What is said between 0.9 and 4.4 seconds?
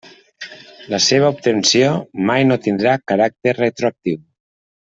La seva obtenció mai no tindrà caràcter retroactiu.